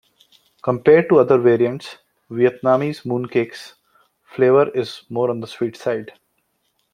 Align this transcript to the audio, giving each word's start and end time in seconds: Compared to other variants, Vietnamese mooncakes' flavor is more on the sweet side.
Compared 0.63 1.09
to 1.09 1.19
other 1.19 1.37
variants, 1.37 1.99
Vietnamese 2.31 3.03
mooncakes' 3.05 3.73
flavor 4.23 4.71
is 4.73 5.03
more 5.09 5.29
on 5.29 5.41
the 5.41 5.45
sweet 5.45 5.77
side. 5.77 6.13